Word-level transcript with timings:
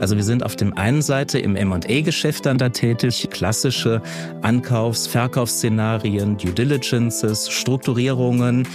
Also 0.00 0.16
wir 0.16 0.24
sind 0.24 0.42
auf 0.42 0.56
dem 0.56 0.76
einen 0.76 1.02
Seite 1.02 1.38
im 1.38 1.56
M&A-Geschäft 1.56 2.46
dann 2.46 2.56
da 2.56 2.70
tätig, 2.70 3.28
klassische 3.30 4.00
Ankaufs-, 4.40 5.06
Verkaufsszenarien, 5.06 6.38
Due 6.38 6.52
Diligences, 6.52 7.50
Strukturierungen, 7.50 8.66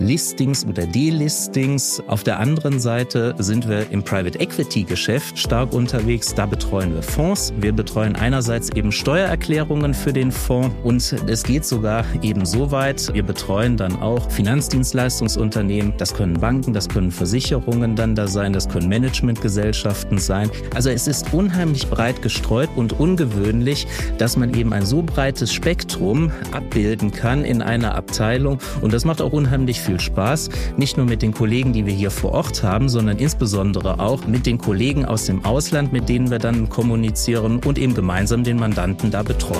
Listings 0.00 0.66
oder 0.66 0.86
Delistings. 0.86 2.02
Auf 2.06 2.24
der 2.24 2.40
anderen 2.40 2.80
Seite 2.80 3.34
sind 3.38 3.68
wir 3.68 3.90
im 3.90 4.02
Private 4.02 4.40
Equity 4.40 4.84
Geschäft 4.84 5.38
stark 5.38 5.72
unterwegs. 5.72 6.34
Da 6.34 6.46
betreuen 6.46 6.94
wir 6.94 7.02
Fonds. 7.02 7.52
Wir 7.58 7.72
betreuen 7.72 8.16
einerseits 8.16 8.70
eben 8.70 8.92
Steuererklärungen 8.92 9.92
für 9.92 10.12
den 10.12 10.32
Fonds 10.32 10.74
und 10.82 11.12
es 11.28 11.42
geht 11.42 11.66
sogar 11.66 12.04
eben 12.22 12.46
so 12.46 12.70
weit. 12.70 13.12
Wir 13.12 13.22
betreuen 13.22 13.76
dann 13.76 14.00
auch 14.00 14.30
Finanzdienstleistungsunternehmen. 14.30 15.92
Das 15.98 16.14
können 16.14 16.34
Banken, 16.34 16.72
das 16.72 16.88
können 16.88 17.10
Versicherungen 17.10 17.94
dann 17.94 18.14
da 18.14 18.26
sein, 18.26 18.54
das 18.54 18.68
können 18.68 18.88
Managementgesellschaften 18.88 20.16
sein. 20.16 20.50
Also 20.74 20.88
es 20.88 21.06
ist 21.06 21.34
unheimlich 21.34 21.88
breit 21.88 22.22
gestreut 22.22 22.70
und 22.74 22.98
ungewöhnlich, 22.98 23.86
dass 24.16 24.36
man 24.36 24.54
eben 24.54 24.72
ein 24.72 24.86
so 24.86 25.02
breites 25.02 25.52
Spektrum 25.52 26.32
abbilden 26.52 27.10
kann 27.10 27.44
in 27.44 27.60
einer 27.60 27.94
Abteilung 27.94 28.58
und 28.80 28.94
das 28.94 29.04
macht 29.04 29.20
auch 29.20 29.32
unheimlich 29.32 29.80
viel 29.80 29.89
viel 29.90 30.00
Spaß. 30.00 30.50
Nicht 30.76 30.96
nur 30.96 31.06
mit 31.06 31.22
den 31.22 31.34
Kollegen, 31.34 31.72
die 31.72 31.84
wir 31.84 31.92
hier 31.92 32.10
vor 32.10 32.32
Ort 32.32 32.62
haben, 32.62 32.88
sondern 32.88 33.18
insbesondere 33.18 33.98
auch 33.98 34.24
mit 34.26 34.46
den 34.46 34.58
Kollegen 34.58 35.04
aus 35.04 35.26
dem 35.26 35.44
Ausland, 35.44 35.92
mit 35.92 36.08
denen 36.08 36.30
wir 36.30 36.38
dann 36.38 36.68
kommunizieren 36.68 37.60
und 37.64 37.78
eben 37.78 37.94
gemeinsam 37.94 38.44
den 38.44 38.56
Mandanten 38.58 39.10
da 39.10 39.22
betreuen. 39.22 39.58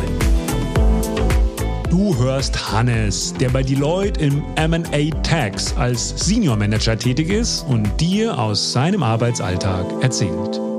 Du 1.90 2.16
hörst 2.16 2.72
Hannes, 2.72 3.34
der 3.40 3.48
bei 3.48 3.64
Deloitte 3.64 4.20
im 4.20 4.42
MA 4.56 5.10
Tax 5.22 5.74
als 5.76 6.14
Senior 6.24 6.56
Manager 6.56 6.96
tätig 6.96 7.30
ist 7.30 7.62
und 7.68 7.88
dir 8.00 8.38
aus 8.38 8.72
seinem 8.72 9.02
Arbeitsalltag 9.02 9.86
erzählt. 10.00 10.69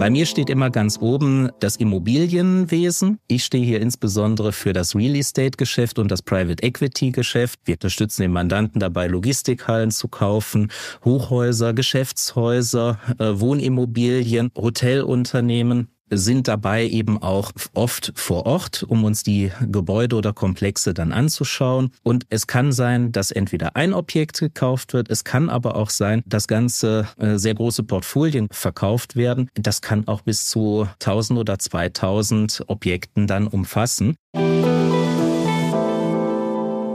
Bei 0.00 0.08
mir 0.08 0.24
steht 0.24 0.48
immer 0.48 0.70
ganz 0.70 0.96
oben 0.98 1.50
das 1.60 1.76
Immobilienwesen. 1.76 3.18
Ich 3.26 3.44
stehe 3.44 3.62
hier 3.62 3.82
insbesondere 3.82 4.50
für 4.50 4.72
das 4.72 4.96
Real 4.96 5.14
Estate 5.14 5.58
Geschäft 5.58 5.98
und 5.98 6.10
das 6.10 6.22
Private 6.22 6.62
Equity 6.62 7.10
Geschäft. 7.10 7.60
Wir 7.66 7.74
unterstützen 7.74 8.22
den 8.22 8.32
Mandanten 8.32 8.80
dabei, 8.80 9.08
Logistikhallen 9.08 9.90
zu 9.90 10.08
kaufen, 10.08 10.72
Hochhäuser, 11.04 11.74
Geschäftshäuser, 11.74 12.98
äh, 13.18 13.38
Wohnimmobilien, 13.40 14.50
Hotelunternehmen 14.56 15.88
sind 16.10 16.48
dabei 16.48 16.86
eben 16.86 17.22
auch 17.22 17.52
oft 17.74 18.12
vor 18.14 18.46
Ort, 18.46 18.82
um 18.82 19.04
uns 19.04 19.22
die 19.22 19.52
Gebäude 19.60 20.16
oder 20.16 20.32
Komplexe 20.32 20.94
dann 20.94 21.12
anzuschauen. 21.12 21.92
Und 22.02 22.26
es 22.30 22.46
kann 22.46 22.72
sein, 22.72 23.12
dass 23.12 23.30
entweder 23.30 23.76
ein 23.76 23.94
Objekt 23.94 24.40
gekauft 24.40 24.92
wird, 24.92 25.10
es 25.10 25.24
kann 25.24 25.48
aber 25.48 25.76
auch 25.76 25.90
sein, 25.90 26.22
dass 26.26 26.48
ganze 26.48 27.06
äh, 27.18 27.36
sehr 27.36 27.54
große 27.54 27.82
Portfolien 27.82 28.48
verkauft 28.50 29.16
werden. 29.16 29.48
Das 29.54 29.80
kann 29.82 30.06
auch 30.08 30.22
bis 30.22 30.46
zu 30.46 30.88
1000 31.00 31.38
oder 31.38 31.58
2000 31.58 32.64
Objekten 32.66 33.26
dann 33.26 33.46
umfassen. 33.46 34.16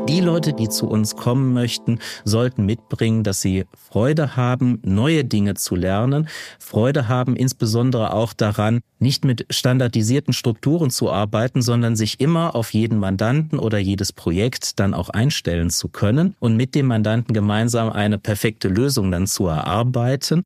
Die 0.08 0.20
Leute, 0.20 0.54
die 0.54 0.70
zu 0.70 0.88
uns 0.88 1.16
kommen 1.16 1.54
möchten, 1.54 1.98
sollten 2.24 2.64
mitbringen, 2.66 3.24
dass 3.24 3.42
sie 3.42 3.66
Freude 3.74 4.36
haben, 4.36 4.80
neue 4.86 5.26
Dinge 5.26 5.56
zu 5.56 5.76
lernen, 5.76 6.30
Freude 6.60 7.08
haben 7.08 7.36
insbesondere 7.36 8.14
auch 8.14 8.34
daran, 8.34 8.82
nicht 9.00 9.26
mit 9.26 9.48
standardisierten 9.50 10.34
Strukturen 10.34 10.92
zu 10.92 11.12
arbeiten, 11.12 11.64
sondern 11.64 11.96
sich 11.96 12.20
immer 12.20 12.56
auf 12.56 12.74
jeden 12.74 13.00
Mandanten 13.00 13.58
oder 13.58 13.80
jedes 13.80 14.14
Projekt 14.14 14.80
dann 14.80 14.94
auch 14.94 15.10
einstellen 15.10 15.72
zu 15.72 15.90
können 15.90 16.36
und 16.40 16.56
mit 16.56 16.76
dem 16.76 16.86
Mandanten 16.86 17.34
gemeinsam 17.34 17.90
eine 17.90 18.20
perfekte 18.20 18.68
Lösung 18.68 19.10
dann 19.10 19.26
zu 19.26 19.48
erarbeiten. 19.48 20.44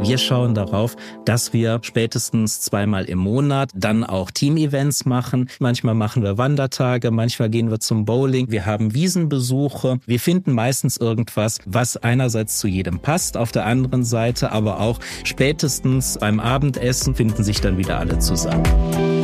Wir 0.00 0.16
schauen 0.16 0.54
darauf, 0.54 0.96
dass 1.24 1.52
wir 1.52 1.80
spätestens 1.82 2.60
zweimal 2.60 3.04
im 3.06 3.18
Monat 3.18 3.70
dann 3.74 4.04
auch 4.04 4.30
Team-Events 4.30 5.06
machen. 5.06 5.50
Manchmal 5.58 5.94
machen 5.94 6.22
wir 6.22 6.38
Wandertage, 6.38 7.10
manchmal 7.10 7.50
gehen 7.50 7.70
wir 7.70 7.80
zum 7.80 8.04
Bowling. 8.04 8.50
Wir 8.50 8.64
haben 8.64 8.94
Wiesenbesuche. 8.94 9.98
Wir 10.06 10.20
finden 10.20 10.52
meistens 10.52 10.98
irgendwas, 10.98 11.58
was 11.66 11.96
einerseits 11.96 12.58
zu 12.58 12.68
jedem 12.68 13.00
passt, 13.00 13.36
auf 13.36 13.50
der 13.50 13.66
anderen 13.66 14.04
Seite 14.04 14.52
aber 14.52 14.80
auch 14.80 15.00
spätestens 15.24 16.16
beim 16.18 16.38
Abendessen 16.38 17.14
finden 17.14 17.42
sich 17.42 17.60
dann 17.60 17.76
wieder 17.76 17.98
alle 17.98 18.18
zusammen. 18.20 19.17